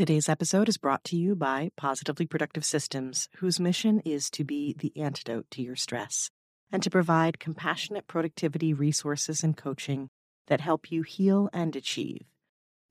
Today's 0.00 0.30
episode 0.30 0.70
is 0.70 0.78
brought 0.78 1.04
to 1.04 1.14
you 1.14 1.36
by 1.36 1.72
Positively 1.76 2.24
Productive 2.24 2.64
Systems, 2.64 3.28
whose 3.36 3.60
mission 3.60 4.00
is 4.00 4.30
to 4.30 4.44
be 4.44 4.74
the 4.78 4.94
antidote 4.96 5.44
to 5.50 5.60
your 5.60 5.76
stress 5.76 6.30
and 6.72 6.82
to 6.82 6.88
provide 6.88 7.38
compassionate 7.38 8.06
productivity 8.06 8.72
resources 8.72 9.44
and 9.44 9.58
coaching 9.58 10.08
that 10.46 10.62
help 10.62 10.90
you 10.90 11.02
heal 11.02 11.50
and 11.52 11.76
achieve. 11.76 12.22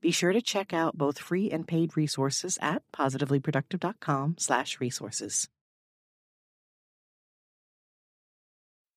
Be 0.00 0.12
sure 0.12 0.32
to 0.32 0.40
check 0.40 0.72
out 0.72 0.96
both 0.96 1.18
free 1.18 1.50
and 1.50 1.66
paid 1.66 1.96
resources 1.96 2.60
at 2.62 2.84
positivelyproductive.com/resources. 2.92 5.48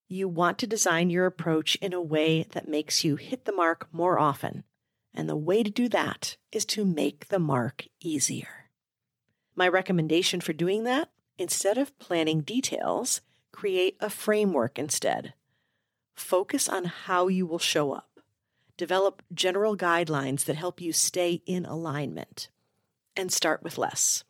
You 0.07 0.27
want 0.27 0.59
to 0.59 0.67
design 0.67 1.09
your 1.09 1.25
approach 1.25 1.77
in 1.77 1.93
a 1.93 1.99
way 1.99 2.43
that 2.51 2.69
makes 2.69 3.03
you 3.03 3.15
hit 3.15 3.45
the 3.45 3.53
mark 3.53 3.91
more 3.91 4.19
often. 4.19 4.65
And 5.13 5.29
the 5.29 5.35
way 5.35 5.63
to 5.63 5.69
do 5.69 5.87
that 5.89 6.37
is 6.51 6.65
to 6.65 6.85
make 6.85 7.27
the 7.27 7.39
mark 7.39 7.85
easier. 7.99 8.69
My 9.55 9.67
recommendation 9.67 10.41
for 10.41 10.53
doing 10.53 10.83
that, 10.85 11.09
instead 11.37 11.77
of 11.77 11.97
planning 11.99 12.41
details, 12.41 13.21
create 13.51 13.95
a 13.99 14.09
framework 14.09 14.79
instead. 14.79 15.33
Focus 16.13 16.67
on 16.67 16.85
how 16.85 17.27
you 17.27 17.45
will 17.45 17.59
show 17.59 17.91
up. 17.91 18.19
Develop 18.77 19.21
general 19.31 19.77
guidelines 19.77 20.45
that 20.45 20.55
help 20.55 20.81
you 20.81 20.91
stay 20.91 21.43
in 21.45 21.65
alignment. 21.65 22.49
And 23.15 23.31
start 23.31 23.61
with 23.61 23.77
less. 23.77 24.23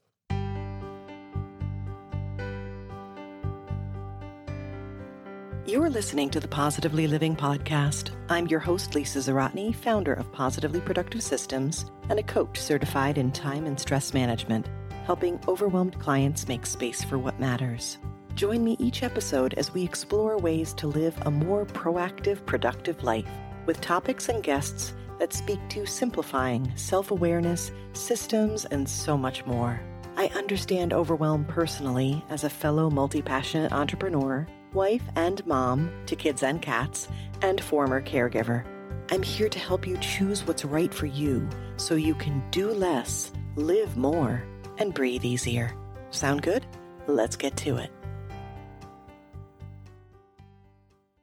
You're 5.65 5.89
listening 5.89 6.29
to 6.31 6.41
the 6.41 6.47
Positively 6.49 7.07
Living 7.07 7.37
Podcast. 7.37 8.09
I'm 8.27 8.47
your 8.47 8.59
host, 8.59 8.95
Lisa 8.95 9.19
Zawrotny, 9.19 9.73
founder 9.73 10.11
of 10.11 10.29
Positively 10.33 10.81
Productive 10.81 11.23
Systems 11.23 11.85
and 12.09 12.19
a 12.19 12.23
coach 12.23 12.59
certified 12.59 13.17
in 13.17 13.31
time 13.31 13.65
and 13.65 13.79
stress 13.79 14.13
management, 14.13 14.67
helping 15.05 15.39
overwhelmed 15.47 15.97
clients 15.99 16.49
make 16.49 16.65
space 16.65 17.01
for 17.01 17.17
what 17.17 17.39
matters. 17.39 17.97
Join 18.35 18.61
me 18.61 18.75
each 18.77 19.03
episode 19.03 19.53
as 19.53 19.73
we 19.73 19.85
explore 19.85 20.37
ways 20.37 20.73
to 20.73 20.87
live 20.87 21.15
a 21.21 21.31
more 21.31 21.65
proactive, 21.65 22.45
productive 22.45 23.01
life 23.01 23.31
with 23.65 23.79
topics 23.79 24.27
and 24.27 24.43
guests 24.43 24.93
that 25.17 25.31
speak 25.31 25.61
to 25.69 25.85
simplifying 25.85 26.73
self 26.75 27.09
awareness, 27.09 27.71
systems, 27.93 28.65
and 28.65 28.87
so 28.89 29.17
much 29.17 29.45
more. 29.45 29.79
I 30.17 30.27
understand 30.35 30.91
overwhelm 30.91 31.45
personally 31.45 32.21
as 32.29 32.43
a 32.43 32.49
fellow 32.49 32.89
multi 32.89 33.21
passionate 33.21 33.71
entrepreneur 33.71 34.45
wife 34.73 35.03
and 35.15 35.45
mom 35.45 35.91
to 36.07 36.15
kids 36.15 36.43
and 36.43 36.61
cats, 36.61 37.07
and 37.41 37.61
former 37.61 38.01
caregiver. 38.01 38.65
I'm 39.11 39.21
here 39.21 39.49
to 39.49 39.59
help 39.59 39.85
you 39.85 39.97
choose 39.97 40.47
what's 40.47 40.65
right 40.65 40.93
for 40.93 41.05
you 41.05 41.47
so 41.77 41.95
you 41.95 42.15
can 42.15 42.43
do 42.51 42.71
less, 42.71 43.31
live 43.55 43.97
more, 43.97 44.43
and 44.77 44.93
breathe 44.93 45.25
easier. 45.25 45.75
Sound 46.09 46.41
good? 46.41 46.65
Let's 47.07 47.35
get 47.35 47.55
to 47.57 47.77
it. 47.77 47.91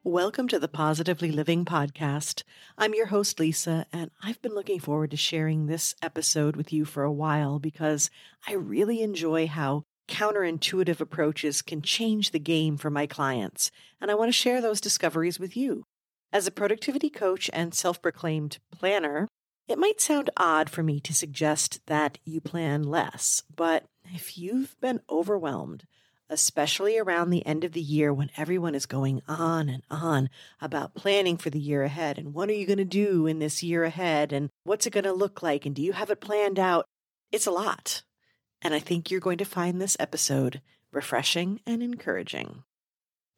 Welcome 0.04 0.48
to 0.48 0.58
the 0.58 0.66
Positively 0.66 1.30
Living 1.30 1.64
Podcast. 1.64 2.42
I'm 2.78 2.94
your 2.94 3.06
host, 3.06 3.38
Lisa, 3.38 3.84
and 3.92 4.10
I've 4.22 4.40
been 4.40 4.54
looking 4.54 4.80
forward 4.80 5.10
to 5.10 5.16
sharing 5.16 5.66
this 5.66 5.94
episode 6.02 6.56
with 6.56 6.72
you 6.72 6.84
for 6.84 7.02
a 7.02 7.12
while 7.12 7.58
because 7.58 8.10
I 8.48 8.54
really 8.54 9.02
enjoy 9.02 9.46
how 9.46 9.84
counterintuitive 10.10 11.00
approaches 11.00 11.62
can 11.62 11.80
change 11.80 12.32
the 12.32 12.38
game 12.38 12.76
for 12.76 12.90
my 12.90 13.06
clients, 13.06 13.70
and 14.00 14.10
I 14.10 14.14
want 14.14 14.28
to 14.28 14.32
share 14.32 14.60
those 14.60 14.80
discoveries 14.80 15.38
with 15.38 15.56
you. 15.56 15.84
As 16.32 16.46
a 16.46 16.50
productivity 16.50 17.08
coach 17.08 17.48
and 17.52 17.72
self 17.72 18.02
proclaimed 18.02 18.58
planner, 18.70 19.28
it 19.68 19.78
might 19.78 20.00
sound 20.00 20.28
odd 20.36 20.68
for 20.68 20.82
me 20.82 21.00
to 21.00 21.14
suggest 21.14 21.80
that 21.86 22.18
you 22.24 22.40
plan 22.40 22.82
less, 22.82 23.44
but 23.54 23.84
if 24.12 24.36
you've 24.36 24.78
been 24.80 25.00
overwhelmed, 25.08 25.84
especially 26.28 26.98
around 26.98 27.30
the 27.30 27.46
end 27.46 27.64
of 27.64 27.72
the 27.72 27.80
year 27.80 28.12
when 28.12 28.30
everyone 28.36 28.74
is 28.74 28.86
going 28.86 29.22
on 29.28 29.68
and 29.68 29.82
on 29.90 30.28
about 30.60 30.94
planning 30.94 31.36
for 31.36 31.50
the 31.50 31.58
year 31.58 31.82
ahead 31.82 32.18
and 32.18 32.34
what 32.34 32.48
are 32.48 32.54
you 32.54 32.66
going 32.66 32.78
to 32.78 32.84
do 32.84 33.26
in 33.26 33.40
this 33.40 33.62
year 33.62 33.82
ahead 33.82 34.32
and 34.32 34.48
what's 34.62 34.86
it 34.86 34.92
going 34.92 35.04
to 35.04 35.12
look 35.12 35.42
like 35.42 35.66
and 35.66 35.74
do 35.74 35.82
you 35.82 35.92
have 35.92 36.10
it 36.10 36.20
planned 36.20 36.58
out? 36.58 36.84
It's 37.32 37.48
a 37.48 37.50
lot 37.50 38.02
and 38.62 38.74
I 38.74 38.78
think 38.78 39.10
you're 39.10 39.20
going 39.20 39.38
to 39.38 39.44
find 39.44 39.80
this 39.80 39.96
episode 40.00 40.60
refreshing 40.92 41.60
and 41.66 41.82
encouraging. 41.82 42.64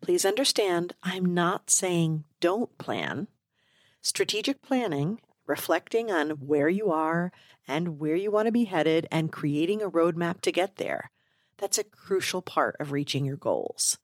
Please 0.01 0.25
understand, 0.25 0.95
I'm 1.03 1.33
not 1.33 1.71
saying 1.71 2.25
don't 2.41 2.77
plan. 2.79 3.29
Strategic 4.01 4.63
planning, 4.63 5.21
reflecting 5.47 6.11
on 6.11 6.31
where 6.31 6.69
you 6.69 6.91
are 6.91 7.31
and 7.69 8.01
where 8.01 8.17
you 8.17 8.31
want 8.31 8.47
to 8.47 8.53
be 8.53 8.65
headed, 8.65 9.07
and 9.13 9.31
creating 9.31 9.81
a 9.81 9.91
roadmap 9.91 10.41
to 10.41 10.51
get 10.51 10.77
there, 10.77 11.13
that's 11.59 11.79
a 11.79 11.85
crucial 11.85 12.43
part 12.43 12.75
of 12.81 12.91
reaching 12.91 13.25
your 13.25 13.37
goals. 13.37 13.99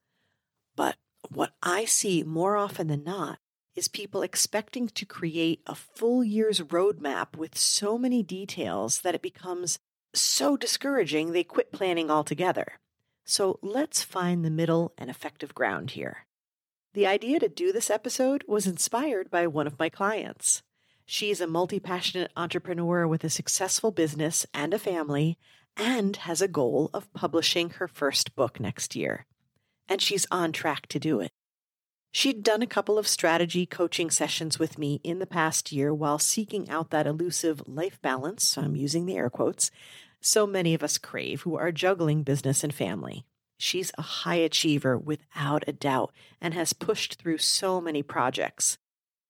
But 0.77 0.97
what 1.29 1.55
I 1.61 1.85
see 1.85 2.23
more 2.23 2.57
often 2.57 2.87
than 2.87 3.03
not 3.03 3.41
is 3.75 3.89
people 3.89 4.23
expecting 4.23 4.89
to 4.89 5.05
create 5.05 5.61
a 5.67 5.75
full 5.75 6.23
year's 6.23 6.61
roadmap 6.61 7.37
with 7.37 7.59
so 7.59 7.99
many 7.99 8.23
details 8.23 9.01
that 9.01 9.15
it 9.15 9.23
becomes 9.23 9.81
so 10.15 10.57
discouraging 10.57 11.33
they 11.33 11.45
quit 11.45 11.73
planning 11.73 12.11
altogether. 12.11 12.79
So 13.25 13.59
let's 13.63 14.03
find 14.03 14.45
the 14.45 14.51
middle 14.51 14.93
and 14.97 15.11
effective 15.11 15.55
ground 15.55 15.91
here. 15.91 16.27
The 16.95 17.07
idea 17.07 17.39
to 17.41 17.49
do 17.49 17.73
this 17.73 17.91
episode 17.91 18.43
was 18.49 18.67
inspired 18.67 19.31
by 19.31 19.47
one 19.47 19.67
of 19.67 19.79
my 19.79 19.89
clients. 19.89 20.63
She's 21.05 21.41
a 21.41 21.47
multi 21.47 21.81
passionate 21.81 22.33
entrepreneur 22.37 23.07
with 23.07 23.25
a 23.25 23.31
successful 23.31 23.91
business 23.91 24.47
and 24.53 24.75
a 24.75 24.79
family, 24.79 25.39
and 25.77 26.17
has 26.17 26.43
a 26.43 26.49
goal 26.49 26.91
of 26.93 27.13
publishing 27.13 27.71
her 27.71 27.89
first 27.89 28.35
book 28.35 28.59
next 28.59 28.97
year. 28.97 29.27
And 29.89 30.03
she's 30.03 30.27
on 30.31 30.53
track 30.53 30.87
to 30.89 30.99
do 30.99 31.21
it. 31.21 31.31
She'd 32.11 32.43
done 32.43 32.63
a 32.63 32.67
couple 32.67 32.99
of 32.99 33.07
strategy 33.07 33.67
coaching 33.67 34.11
sessions 34.11 34.59
with 34.59 34.79
me 34.79 35.01
in 35.05 35.19
the 35.19 35.27
past 35.27 35.73
year 35.73 35.93
while 35.93 36.19
seeking 36.19 36.69
out 36.71 36.91
that 36.91 37.07
elusive 37.07 37.63
life 37.67 38.01
balance, 38.01 38.45
so 38.45 38.63
I'm 38.63 38.77
using 38.77 39.07
the 39.07 39.17
air 39.17 39.31
quotes, 39.31 39.71
so 40.21 40.47
many 40.47 40.75
of 40.75 40.83
us 40.83 40.99
crave 40.99 41.43
who 41.43 41.57
are 41.57 41.71
juggling 41.71 42.23
business 42.23 42.65
and 42.65 42.75
family. 42.75 43.25
She's 43.59 43.93
a 43.99 44.03
high 44.03 44.37
achiever 44.37 44.97
without 44.97 45.65
a 45.67 45.73
doubt 45.73 46.13
and 46.41 46.55
has 46.55 46.73
pushed 46.73 47.21
through 47.21 47.39
so 47.39 47.81
many 47.81 48.03
projects. 48.03 48.79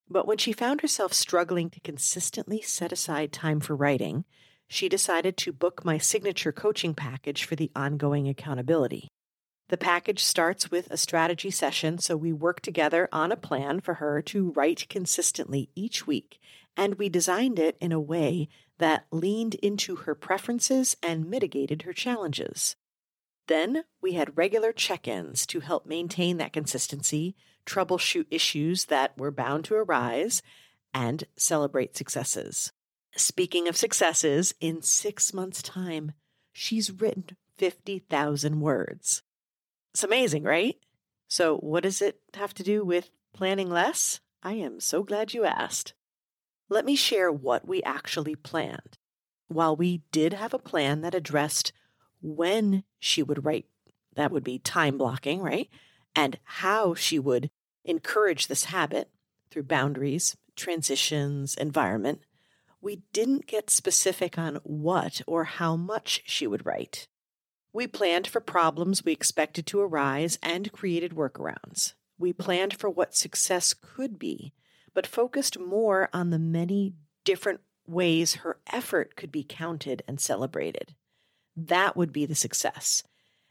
But 0.08 0.26
when 0.26 0.38
she 0.38 0.52
found 0.52 0.80
herself 0.80 1.12
struggling 1.12 1.70
to 1.70 1.80
consistently 1.80 2.62
set 2.62 2.92
aside 2.92 3.32
time 3.32 3.60
for 3.60 3.74
writing, 3.74 4.24
she 4.68 4.88
decided 4.88 5.36
to 5.38 5.52
book 5.52 5.84
my 5.84 5.98
signature 5.98 6.52
coaching 6.52 6.94
package 6.94 7.44
for 7.44 7.56
the 7.56 7.70
ongoing 7.74 8.28
accountability. 8.28 9.08
The 9.68 9.76
package 9.76 10.24
starts 10.24 10.70
with 10.70 10.90
a 10.90 10.96
strategy 10.96 11.50
session, 11.50 11.98
so 11.98 12.16
we 12.16 12.32
work 12.32 12.60
together 12.60 13.08
on 13.12 13.30
a 13.30 13.36
plan 13.36 13.80
for 13.80 13.94
her 13.94 14.22
to 14.22 14.50
write 14.52 14.88
consistently 14.88 15.68
each 15.74 16.06
week, 16.06 16.40
and 16.74 16.94
we 16.94 17.10
designed 17.10 17.58
it 17.58 17.76
in 17.78 17.92
a 17.92 18.00
way 18.00 18.48
that 18.78 19.06
leaned 19.10 19.56
into 19.56 19.96
her 19.96 20.14
preferences 20.14 20.96
and 21.02 21.28
mitigated 21.28 21.82
her 21.82 21.92
challenges. 21.92 22.76
Then 23.46 23.84
we 24.00 24.12
had 24.12 24.38
regular 24.38 24.72
check 24.72 25.06
ins 25.06 25.46
to 25.46 25.60
help 25.60 25.84
maintain 25.84 26.38
that 26.38 26.52
consistency, 26.52 27.34
troubleshoot 27.66 28.26
issues 28.30 28.86
that 28.86 29.18
were 29.18 29.30
bound 29.30 29.64
to 29.66 29.74
arise, 29.74 30.42
and 30.94 31.24
celebrate 31.36 31.96
successes. 31.96 32.72
Speaking 33.16 33.68
of 33.68 33.76
successes, 33.76 34.54
in 34.60 34.80
six 34.80 35.34
months' 35.34 35.62
time, 35.62 36.12
she's 36.52 36.90
written 36.90 37.36
50,000 37.56 38.60
words. 38.60 39.22
It's 39.92 40.04
amazing, 40.04 40.44
right? 40.44 40.76
So, 41.28 41.56
what 41.58 41.82
does 41.82 42.00
it 42.00 42.20
have 42.34 42.54
to 42.54 42.62
do 42.62 42.84
with 42.84 43.10
planning 43.34 43.70
less? 43.70 44.20
I 44.42 44.54
am 44.54 44.80
so 44.80 45.02
glad 45.02 45.34
you 45.34 45.44
asked. 45.44 45.94
Let 46.68 46.84
me 46.84 46.96
share 46.96 47.32
what 47.32 47.66
we 47.66 47.82
actually 47.82 48.34
planned. 48.34 48.98
While 49.48 49.76
we 49.76 50.02
did 50.12 50.34
have 50.34 50.54
a 50.54 50.58
plan 50.58 51.00
that 51.00 51.14
addressed 51.14 51.72
when 52.20 52.84
she 52.98 53.22
would 53.22 53.44
write, 53.44 53.66
that 54.16 54.30
would 54.30 54.44
be 54.44 54.58
time 54.58 54.98
blocking, 54.98 55.40
right? 55.40 55.68
And 56.14 56.38
how 56.44 56.94
she 56.94 57.18
would 57.18 57.50
encourage 57.84 58.46
this 58.46 58.64
habit 58.64 59.10
through 59.50 59.62
boundaries, 59.64 60.36
transitions, 60.56 61.54
environment, 61.54 62.20
we 62.80 63.02
didn't 63.12 63.46
get 63.46 63.70
specific 63.70 64.38
on 64.38 64.56
what 64.62 65.22
or 65.26 65.44
how 65.44 65.76
much 65.76 66.22
she 66.26 66.46
would 66.46 66.66
write. 66.66 67.08
We 67.72 67.86
planned 67.86 68.26
for 68.26 68.40
problems 68.40 69.04
we 69.04 69.12
expected 69.12 69.66
to 69.66 69.80
arise 69.80 70.38
and 70.42 70.72
created 70.72 71.12
workarounds. 71.12 71.94
We 72.18 72.32
planned 72.32 72.74
for 72.74 72.90
what 72.90 73.14
success 73.14 73.74
could 73.74 74.18
be, 74.18 74.52
but 74.94 75.06
focused 75.06 75.58
more 75.58 76.08
on 76.12 76.30
the 76.30 76.38
many 76.38 76.94
different 77.24 77.60
ways 77.86 78.36
her 78.36 78.58
effort 78.72 79.16
could 79.16 79.30
be 79.30 79.44
counted 79.44 80.02
and 80.08 80.20
celebrated. 80.20 80.94
That 81.56 81.96
would 81.96 82.12
be 82.12 82.26
the 82.26 82.34
success. 82.34 83.02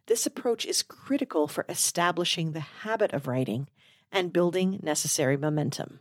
This 0.08 0.26
approach 0.26 0.66
is 0.66 0.84
critical 0.84 1.48
for 1.48 1.66
establishing 1.68 2.52
the 2.52 2.62
habit 2.62 3.14
of 3.14 3.28
writing 3.28 3.70
and 4.12 4.34
building 4.34 4.80
necessary 4.82 5.38
momentum. 5.38 6.00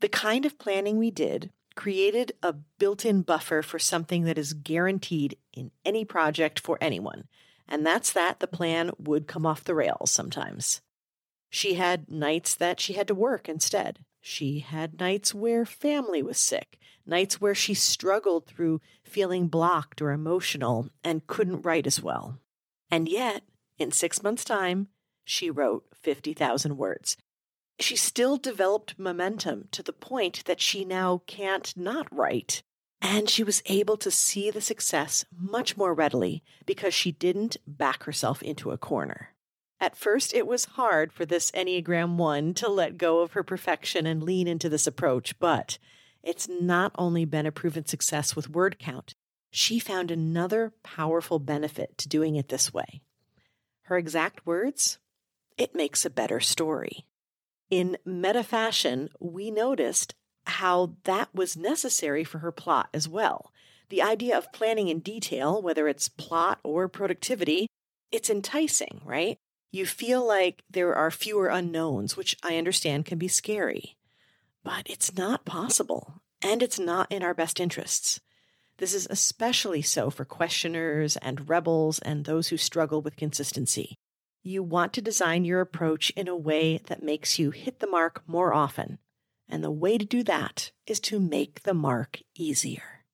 The 0.00 0.08
kind 0.08 0.46
of 0.46 0.58
planning 0.58 0.98
we 0.98 1.10
did 1.10 1.50
created 1.74 2.32
a 2.42 2.52
built 2.52 3.04
in 3.04 3.22
buffer 3.22 3.62
for 3.62 3.78
something 3.78 4.24
that 4.24 4.38
is 4.38 4.54
guaranteed 4.54 5.36
in 5.52 5.70
any 5.84 6.04
project 6.04 6.60
for 6.60 6.78
anyone, 6.80 7.24
and 7.68 7.84
that's 7.84 8.12
that 8.12 8.40
the 8.40 8.46
plan 8.46 8.90
would 8.98 9.26
come 9.26 9.46
off 9.46 9.64
the 9.64 9.74
rails 9.74 10.10
sometimes. 10.10 10.80
She 11.50 11.74
had 11.74 12.10
nights 12.10 12.54
that 12.54 12.80
she 12.80 12.94
had 12.94 13.08
to 13.08 13.14
work 13.14 13.48
instead. 13.48 14.00
She 14.20 14.60
had 14.60 14.98
nights 14.98 15.34
where 15.34 15.64
family 15.64 16.22
was 16.22 16.38
sick, 16.38 16.78
nights 17.06 17.40
where 17.40 17.54
she 17.54 17.74
struggled 17.74 18.46
through 18.46 18.80
feeling 19.04 19.48
blocked 19.48 20.00
or 20.00 20.10
emotional 20.10 20.88
and 21.02 21.26
couldn't 21.26 21.62
write 21.62 21.86
as 21.86 22.02
well. 22.02 22.40
And 22.90 23.08
yet, 23.08 23.42
in 23.78 23.90
six 23.90 24.22
months' 24.22 24.44
time, 24.44 24.88
she 25.24 25.50
wrote 25.50 25.84
50,000 25.94 26.76
words. 26.76 27.16
She 27.80 27.96
still 27.96 28.36
developed 28.36 28.98
momentum 28.98 29.68
to 29.72 29.82
the 29.82 29.92
point 29.92 30.44
that 30.44 30.60
she 30.60 30.84
now 30.84 31.22
can't 31.26 31.76
not 31.76 32.06
write. 32.14 32.62
And 33.00 33.28
she 33.28 33.44
was 33.44 33.62
able 33.66 33.96
to 33.98 34.10
see 34.10 34.50
the 34.50 34.60
success 34.60 35.24
much 35.36 35.76
more 35.76 35.92
readily 35.92 36.42
because 36.64 36.94
she 36.94 37.12
didn't 37.12 37.56
back 37.66 38.04
herself 38.04 38.42
into 38.42 38.70
a 38.70 38.78
corner. 38.78 39.30
At 39.80 39.96
first, 39.96 40.32
it 40.32 40.46
was 40.46 40.64
hard 40.64 41.12
for 41.12 41.26
this 41.26 41.50
Enneagram 41.50 42.16
1 42.16 42.54
to 42.54 42.68
let 42.68 42.96
go 42.96 43.20
of 43.20 43.32
her 43.32 43.42
perfection 43.42 44.06
and 44.06 44.22
lean 44.22 44.48
into 44.48 44.68
this 44.68 44.86
approach, 44.86 45.38
but 45.38 45.78
it's 46.22 46.48
not 46.48 46.92
only 46.96 47.26
been 47.26 47.44
a 47.44 47.52
proven 47.52 47.84
success 47.84 48.34
with 48.34 48.48
word 48.48 48.78
count, 48.78 49.14
she 49.50 49.78
found 49.78 50.10
another 50.10 50.72
powerful 50.82 51.38
benefit 51.38 51.98
to 51.98 52.08
doing 52.08 52.36
it 52.36 52.48
this 52.48 52.72
way. 52.72 53.02
Her 53.82 53.98
exact 53.98 54.46
words 54.46 54.98
it 55.56 55.74
makes 55.74 56.04
a 56.04 56.10
better 56.10 56.40
story. 56.40 57.06
In 57.70 57.96
meta 58.04 58.44
fashion, 58.44 59.08
we 59.20 59.50
noticed 59.50 60.14
how 60.46 60.96
that 61.04 61.34
was 61.34 61.56
necessary 61.56 62.24
for 62.24 62.38
her 62.38 62.52
plot 62.52 62.88
as 62.92 63.08
well. 63.08 63.52
The 63.88 64.02
idea 64.02 64.36
of 64.36 64.52
planning 64.52 64.88
in 64.88 65.00
detail, 65.00 65.60
whether 65.60 65.88
it's 65.88 66.08
plot 66.08 66.58
or 66.62 66.88
productivity, 66.88 67.66
it's 68.12 68.30
enticing, 68.30 69.00
right? 69.04 69.38
You 69.72 69.86
feel 69.86 70.26
like 70.26 70.62
there 70.70 70.94
are 70.94 71.10
fewer 71.10 71.48
unknowns, 71.48 72.16
which 72.16 72.36
I 72.42 72.56
understand 72.58 73.06
can 73.06 73.18
be 73.18 73.28
scary. 73.28 73.96
But 74.62 74.88
it's 74.88 75.16
not 75.16 75.44
possible, 75.44 76.22
and 76.42 76.62
it's 76.62 76.78
not 76.78 77.10
in 77.10 77.22
our 77.22 77.34
best 77.34 77.60
interests. 77.60 78.20
This 78.78 78.94
is 78.94 79.06
especially 79.10 79.82
so 79.82 80.10
for 80.10 80.24
questioners 80.24 81.16
and 81.18 81.48
rebels 81.48 81.98
and 82.00 82.24
those 82.24 82.48
who 82.48 82.56
struggle 82.56 83.02
with 83.02 83.16
consistency. 83.16 83.98
You 84.46 84.62
want 84.62 84.92
to 84.92 85.00
design 85.00 85.46
your 85.46 85.62
approach 85.62 86.10
in 86.10 86.28
a 86.28 86.36
way 86.36 86.78
that 86.86 87.02
makes 87.02 87.38
you 87.38 87.50
hit 87.50 87.80
the 87.80 87.86
mark 87.86 88.22
more 88.26 88.52
often. 88.52 88.98
And 89.48 89.64
the 89.64 89.70
way 89.70 89.96
to 89.96 90.04
do 90.04 90.22
that 90.24 90.70
is 90.86 91.00
to 91.00 91.18
make 91.18 91.62
the 91.62 91.72
mark 91.72 92.20
easier. 92.34 93.04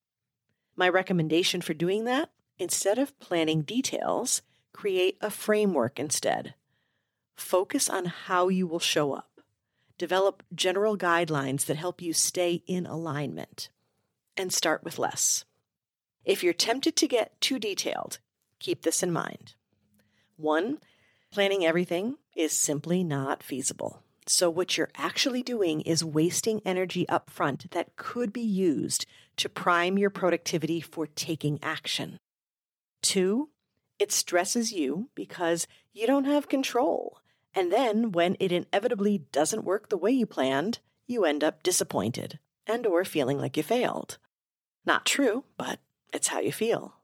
My 0.75 0.89
recommendation 0.89 1.61
for 1.61 1.73
doing 1.73 2.03
that, 2.05 2.31
instead 2.59 2.99
of 2.99 3.17
planning 3.21 3.63
details, 3.63 4.43
create 4.73 5.19
a 5.21 5.31
framework 5.31 6.01
instead. 6.01 6.55
Focus 7.37 7.89
on 7.89 8.07
how 8.07 8.49
you 8.49 8.67
will 8.67 8.81
show 8.81 9.13
up. 9.13 9.41
Develop 9.99 10.43
general 10.53 10.99
guidelines 10.99 11.67
that 11.67 11.77
help 11.77 12.03
you 12.03 12.13
stay 12.13 12.65
in 12.67 12.87
alignment. 12.87 13.69
And 14.37 14.53
start 14.53 14.83
with 14.83 14.99
less. 14.99 15.45
If 16.25 16.43
you're 16.43 16.53
tempted 16.53 16.97
to 16.97 17.07
get 17.07 17.41
too 17.41 17.61
detailed, 17.61 18.19
keep 18.59 18.83
this 18.83 19.01
in 19.01 19.13
mind. 19.13 19.55
One, 20.37 20.79
planning 21.33 21.65
everything 21.65 22.17
is 22.35 22.53
simply 22.53 23.05
not 23.05 23.43
feasible. 23.43 24.03
So, 24.27 24.51
what 24.51 24.77
you're 24.77 24.91
actually 24.97 25.43
doing 25.43 25.81
is 25.81 26.05
wasting 26.05 26.61
energy 26.65 27.09
up 27.09 27.31
front 27.31 27.71
that 27.71 27.97
could 27.97 28.33
be 28.33 28.43
used 28.43 29.07
to 29.37 29.49
prime 29.49 29.99
your 29.99 30.11
productivity 30.11 30.81
for 30.81 31.07
taking 31.07 31.59
action. 31.63 32.19
Two, 33.03 33.49
it 33.99 34.13
stresses 34.13 34.73
you 34.73 35.09
because 35.15 35.67
you 35.93 36.07
don't 36.07 36.27
have 36.27 36.49
control. 36.49 37.19
And 37.55 37.73
then 37.73 38.13
when 38.13 38.37
it 38.39 38.53
inevitably 38.53 39.19
doesn't 39.33 39.65
work 39.65 39.89
the 39.89 39.97
way 39.97 40.13
you 40.13 40.27
planned, 40.27 40.79
you 41.07 41.25
end 41.25 41.43
up 41.43 41.63
disappointed 41.63 42.39
and 42.67 42.87
or 42.87 43.05
feeling 43.05 43.39
like 43.39 43.57
you 43.57 43.63
failed. 43.63 44.19
Not 44.87 45.07
true, 45.07 45.45
but 45.57 45.81
it's 46.13 46.29
how 46.29 46.41
you 46.41 46.53
feel. 46.53 46.95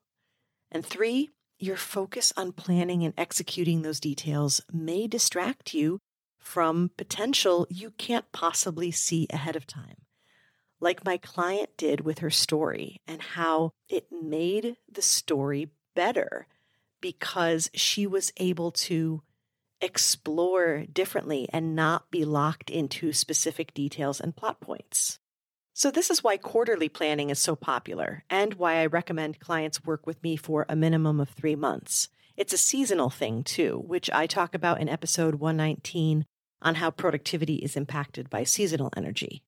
And 0.71 0.85
three, 0.85 1.31
your 1.59 1.77
focus 1.77 2.33
on 2.37 2.53
planning 2.53 3.05
and 3.05 3.15
executing 3.17 3.83
those 3.83 4.01
details 4.01 4.61
may 4.73 5.07
distract 5.07 5.75
you 5.75 6.01
from 6.39 6.91
potential 6.97 7.67
you 7.71 7.91
can't 7.91 8.31
possibly 8.33 8.91
see 8.91 9.27
ahead 9.31 9.57
of 9.57 9.67
time. 9.67 9.97
Like 10.79 11.05
my 11.05 11.17
client 11.17 11.71
did 11.77 12.03
with 12.03 12.19
her 12.19 12.31
story, 12.31 13.01
and 13.07 13.21
how 13.21 13.73
it 13.89 14.07
made 14.13 14.77
the 14.91 15.03
story 15.03 15.71
better 15.95 16.47
because 17.01 17.71
she 17.75 18.07
was 18.07 18.33
able 18.37 18.71
to 18.71 19.23
explore 19.81 20.85
differently 20.93 21.49
and 21.53 21.75
not 21.75 22.11
be 22.11 22.25
locked 22.25 22.71
into 22.71 23.13
specific 23.13 23.75
details 23.75 24.21
and 24.21 24.37
plot 24.37 24.61
points. 24.61 25.19
So, 25.79 25.91
this 25.91 26.09
is 26.09 26.25
why 26.25 26.39
quarterly 26.39 26.89
planning 26.89 27.29
is 27.29 27.39
so 27.39 27.55
popular 27.55 28.25
and 28.31 28.55
why 28.55 28.77
I 28.77 28.87
recommend 28.87 29.41
clients 29.41 29.85
work 29.85 30.07
with 30.07 30.23
me 30.23 30.35
for 30.35 30.65
a 30.71 30.75
minimum 30.75 31.21
of 31.21 31.29
three 31.29 31.55
months. 31.55 32.09
It's 32.35 32.55
a 32.55 32.57
seasonal 32.57 33.11
thing, 33.11 33.45
too, 33.45 33.85
which 33.87 34.11
I 34.11 34.27
talk 34.27 34.55
about 34.55 34.81
in 34.81 34.89
episode 34.89 35.35
119 35.35 36.25
on 36.63 36.77
how 36.77 36.91
productivity 36.91 37.57
is 37.57 37.77
impacted 37.77 38.31
by 38.31 38.43
seasonal 38.43 38.91
energy. 38.97 39.43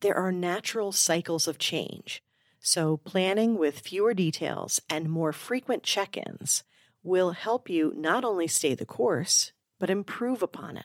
There 0.00 0.14
are 0.14 0.30
natural 0.30 0.92
cycles 0.92 1.48
of 1.48 1.56
change, 1.56 2.22
so 2.60 2.98
planning 2.98 3.56
with 3.56 3.78
fewer 3.78 4.12
details 4.12 4.82
and 4.90 5.08
more 5.08 5.32
frequent 5.32 5.82
check 5.82 6.18
ins 6.18 6.62
will 7.02 7.30
help 7.30 7.70
you 7.70 7.94
not 7.96 8.22
only 8.22 8.48
stay 8.48 8.74
the 8.74 8.84
course, 8.84 9.52
but 9.80 9.88
improve 9.88 10.42
upon 10.42 10.76
it. 10.76 10.84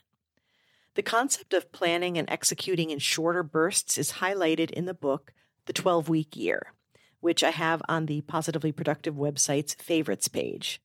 The 1.00 1.04
concept 1.04 1.54
of 1.54 1.72
planning 1.72 2.18
and 2.18 2.28
executing 2.28 2.90
in 2.90 2.98
shorter 2.98 3.42
bursts 3.42 3.96
is 3.96 4.12
highlighted 4.20 4.70
in 4.70 4.84
the 4.84 4.92
book, 4.92 5.32
The 5.64 5.72
12 5.72 6.10
Week 6.10 6.36
Year, 6.36 6.74
which 7.20 7.42
I 7.42 7.52
have 7.52 7.80
on 7.88 8.04
the 8.04 8.20
Positively 8.20 8.70
Productive 8.70 9.14
website's 9.14 9.72
favorites 9.72 10.28
page. 10.28 10.78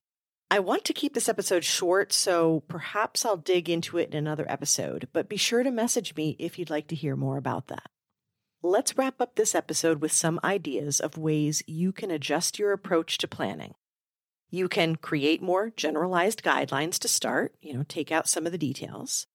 I 0.50 0.60
want 0.60 0.86
to 0.86 0.94
keep 0.94 1.16
this 1.16 1.28
episode 1.28 1.66
short, 1.66 2.14
so 2.14 2.64
perhaps 2.70 3.26
I'll 3.26 3.36
dig 3.36 3.70
into 3.70 3.98
it 3.98 4.12
in 4.12 4.16
another 4.16 4.46
episode, 4.50 5.10
but 5.12 5.28
be 5.28 5.36
sure 5.36 5.64
to 5.64 5.70
message 5.70 6.16
me 6.16 6.38
if 6.40 6.58
you'd 6.58 6.70
like 6.70 6.88
to 6.88 6.96
hear 6.96 7.18
more 7.18 7.36
about 7.36 7.68
that. 7.68 7.92
Let's 8.64 8.98
wrap 8.98 9.20
up 9.20 9.36
this 9.36 9.54
episode 9.54 10.02
with 10.02 10.14
some 10.14 10.40
ideas 10.46 11.02
of 11.02 11.18
ways 11.18 11.62
you 11.68 11.92
can 11.92 12.10
adjust 12.10 12.58
your 12.58 12.72
approach 12.72 13.18
to 13.18 13.28
planning. 13.28 13.74
You 14.50 14.70
can 14.70 14.96
create 14.96 15.42
more 15.42 15.72
generalized 15.76 16.42
guidelines 16.42 17.00
to 17.00 17.10
start, 17.10 17.54
you 17.62 17.74
know, 17.74 17.84
take 17.86 18.14
out 18.14 18.30
some 18.30 18.46
of 18.46 18.54
the 18.54 18.58
details. 18.58 19.28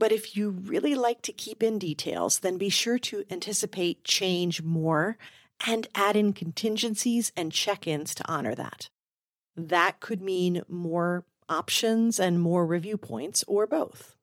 But 0.00 0.12
if 0.12 0.34
you 0.34 0.48
really 0.48 0.94
like 0.94 1.20
to 1.22 1.32
keep 1.32 1.62
in 1.62 1.78
details, 1.78 2.38
then 2.38 2.56
be 2.56 2.70
sure 2.70 2.98
to 3.00 3.24
anticipate 3.30 4.02
change 4.02 4.62
more 4.62 5.18
and 5.66 5.86
add 5.94 6.16
in 6.16 6.32
contingencies 6.32 7.32
and 7.36 7.52
check 7.52 7.86
ins 7.86 8.14
to 8.14 8.26
honor 8.26 8.54
that. 8.54 8.88
That 9.54 10.00
could 10.00 10.22
mean 10.22 10.62
more 10.70 11.26
options 11.50 12.18
and 12.18 12.40
more 12.40 12.64
review 12.64 12.96
points, 12.96 13.44
or 13.46 13.66
both. 13.66 14.16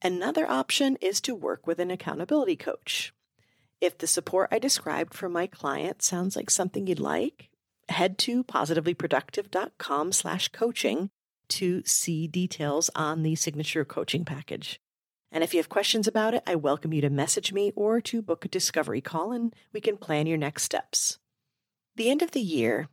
Another 0.00 0.48
option 0.48 0.96
is 1.00 1.20
to 1.22 1.34
work 1.34 1.66
with 1.66 1.80
an 1.80 1.90
accountability 1.90 2.54
coach. 2.54 3.12
If 3.80 3.98
the 3.98 4.06
support 4.06 4.50
I 4.52 4.60
described 4.60 5.14
for 5.14 5.28
my 5.28 5.48
client 5.48 6.00
sounds 6.00 6.36
like 6.36 6.48
something 6.48 6.86
you'd 6.86 7.00
like, 7.00 7.48
head 7.88 8.18
to 8.18 8.44
positivelyproductive.com 8.44 10.12
slash 10.12 10.46
coaching 10.50 11.10
to 11.48 11.82
see 11.84 12.28
details 12.28 12.88
on 12.94 13.24
the 13.24 13.34
signature 13.34 13.84
coaching 13.84 14.24
package. 14.24 14.78
And 15.30 15.44
if 15.44 15.52
you 15.52 15.58
have 15.58 15.68
questions 15.68 16.06
about 16.06 16.34
it, 16.34 16.42
I 16.46 16.54
welcome 16.54 16.92
you 16.92 17.00
to 17.02 17.10
message 17.10 17.52
me 17.52 17.72
or 17.76 18.00
to 18.00 18.22
book 18.22 18.44
a 18.44 18.48
discovery 18.48 19.00
call 19.00 19.32
and 19.32 19.54
we 19.72 19.80
can 19.80 19.96
plan 19.96 20.26
your 20.26 20.38
next 20.38 20.62
steps. 20.62 21.18
The 21.96 22.10
end 22.10 22.22
of 22.22 22.30
the 22.30 22.40
year 22.40 22.88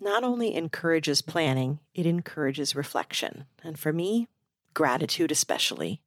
not 0.00 0.22
only 0.22 0.54
encourages 0.54 1.22
planning, 1.22 1.80
it 1.94 2.06
encourages 2.06 2.76
reflection. 2.76 3.46
And 3.64 3.78
for 3.78 3.92
me, 3.92 4.28
gratitude 4.74 5.32
especially. 5.32 6.00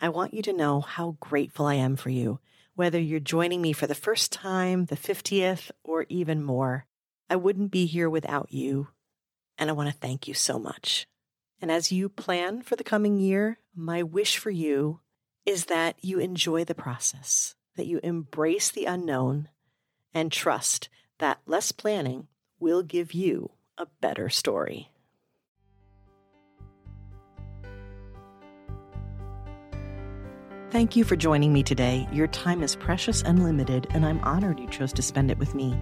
I 0.00 0.08
want 0.08 0.34
you 0.34 0.42
to 0.42 0.52
know 0.52 0.80
how 0.80 1.16
grateful 1.20 1.66
I 1.66 1.74
am 1.74 1.96
for 1.96 2.10
you, 2.10 2.38
whether 2.74 3.00
you're 3.00 3.20
joining 3.20 3.60
me 3.60 3.72
for 3.72 3.86
the 3.86 3.94
first 3.94 4.32
time, 4.32 4.86
the 4.86 4.96
50th, 4.96 5.70
or 5.84 6.06
even 6.08 6.42
more. 6.42 6.86
I 7.28 7.36
wouldn't 7.36 7.70
be 7.70 7.86
here 7.86 8.08
without 8.08 8.52
you. 8.52 8.88
And 9.58 9.68
I 9.68 9.72
want 9.72 9.90
to 9.90 9.94
thank 9.94 10.28
you 10.28 10.34
so 10.34 10.58
much. 10.58 11.06
And 11.60 11.70
as 11.70 11.90
you 11.90 12.08
plan 12.08 12.62
for 12.62 12.76
the 12.76 12.84
coming 12.84 13.18
year, 13.18 13.58
my 13.74 14.02
wish 14.02 14.36
for 14.36 14.50
you 14.50 15.00
is 15.46 15.66
that 15.66 15.96
you 16.02 16.18
enjoy 16.18 16.64
the 16.64 16.74
process, 16.74 17.54
that 17.76 17.86
you 17.86 18.00
embrace 18.02 18.70
the 18.70 18.84
unknown, 18.84 19.48
and 20.12 20.32
trust 20.32 20.88
that 21.18 21.40
less 21.46 21.72
planning 21.72 22.26
will 22.58 22.82
give 22.82 23.14
you 23.14 23.52
a 23.78 23.86
better 24.00 24.28
story. 24.28 24.90
Thank 30.70 30.96
you 30.96 31.04
for 31.04 31.16
joining 31.16 31.52
me 31.52 31.62
today. 31.62 32.08
Your 32.12 32.26
time 32.26 32.62
is 32.62 32.74
precious 32.74 33.22
and 33.22 33.42
limited, 33.42 33.86
and 33.90 34.04
I'm 34.04 34.18
honored 34.20 34.58
you 34.58 34.68
chose 34.68 34.92
to 34.94 35.02
spend 35.02 35.30
it 35.30 35.38
with 35.38 35.54
me. 35.54 35.78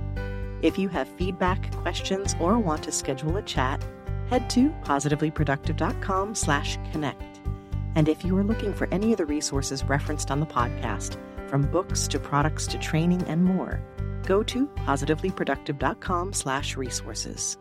If 0.62 0.78
you 0.78 0.88
have 0.90 1.08
feedback, 1.08 1.72
questions, 1.76 2.36
or 2.38 2.58
want 2.58 2.82
to 2.84 2.92
schedule 2.92 3.36
a 3.36 3.42
chat, 3.42 3.84
head 4.28 4.48
to 4.50 4.70
positivelyproductive.com 4.84 6.34
slash 6.34 6.78
connect. 6.92 7.33
And 7.94 8.08
if 8.08 8.24
you 8.24 8.36
are 8.36 8.44
looking 8.44 8.74
for 8.74 8.88
any 8.90 9.12
of 9.12 9.18
the 9.18 9.26
resources 9.26 9.84
referenced 9.84 10.30
on 10.30 10.40
the 10.40 10.46
podcast, 10.46 11.18
from 11.48 11.62
books 11.70 12.08
to 12.08 12.18
products 12.18 12.66
to 12.68 12.78
training 12.78 13.22
and 13.28 13.44
more, 13.44 13.80
go 14.26 14.42
to 14.42 14.66
positivelyproductive.com 14.66 16.32
slash 16.32 16.76
resources. 16.76 17.58